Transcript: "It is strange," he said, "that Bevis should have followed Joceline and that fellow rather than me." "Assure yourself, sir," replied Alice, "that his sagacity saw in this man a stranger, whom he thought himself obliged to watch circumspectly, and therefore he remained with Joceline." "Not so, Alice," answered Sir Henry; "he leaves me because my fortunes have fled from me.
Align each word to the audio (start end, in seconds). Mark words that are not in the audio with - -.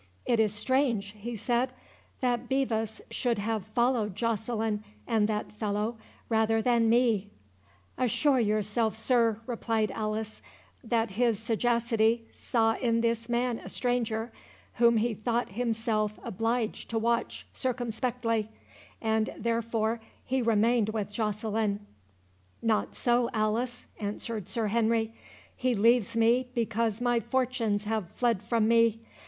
"It 0.25 0.39
is 0.39 0.51
strange," 0.51 1.13
he 1.15 1.35
said, 1.35 1.73
"that 2.21 2.49
Bevis 2.49 3.01
should 3.11 3.37
have 3.37 3.67
followed 3.67 4.15
Joceline 4.15 4.83
and 5.05 5.29
that 5.29 5.51
fellow 5.51 5.95
rather 6.27 6.59
than 6.59 6.89
me." 6.89 7.29
"Assure 7.99 8.39
yourself, 8.39 8.95
sir," 8.95 9.39
replied 9.45 9.91
Alice, 9.91 10.41
"that 10.83 11.11
his 11.11 11.37
sagacity 11.37 12.25
saw 12.33 12.73
in 12.77 13.01
this 13.01 13.29
man 13.29 13.59
a 13.59 13.69
stranger, 13.69 14.31
whom 14.77 14.97
he 14.97 15.13
thought 15.13 15.49
himself 15.49 16.17
obliged 16.23 16.89
to 16.89 16.97
watch 16.97 17.45
circumspectly, 17.53 18.49
and 19.03 19.29
therefore 19.37 20.01
he 20.25 20.41
remained 20.41 20.89
with 20.89 21.13
Joceline." 21.13 21.77
"Not 22.59 22.95
so, 22.95 23.29
Alice," 23.35 23.85
answered 23.99 24.49
Sir 24.49 24.65
Henry; 24.65 25.13
"he 25.55 25.75
leaves 25.75 26.15
me 26.17 26.47
because 26.55 27.01
my 27.01 27.19
fortunes 27.19 27.83
have 27.83 28.09
fled 28.15 28.41
from 28.41 28.67
me. 28.67 29.01